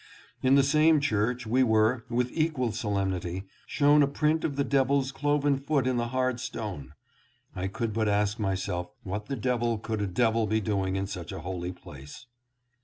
In 0.41 0.55
the 0.55 0.63
same 0.63 0.99
church 0.99 1.45
we 1.45 1.61
were, 1.61 2.05
with 2.09 2.31
equal 2.33 2.71
solemnity, 2.71 3.43
shown 3.67 4.01
a 4.01 4.07
print 4.07 4.43
of 4.43 4.55
the 4.55 4.63
devil's 4.63 5.11
cloven 5.11 5.59
foot 5.59 5.85
in 5.85 5.97
the 5.97 6.07
hard 6.07 6.39
stone. 6.39 6.93
I 7.55 7.67
could 7.67 7.93
but 7.93 8.09
ask 8.09 8.39
myself 8.39 8.89
what 9.03 9.27
the 9.27 9.35
devil 9.35 9.77
could 9.77 10.01
a 10.01 10.07
devil 10.07 10.47
be 10.47 10.59
doing 10.59 10.95
in 10.95 11.05
such 11.05 11.31
a 11.31 11.41
holy 11.41 11.71
place. 11.71 12.25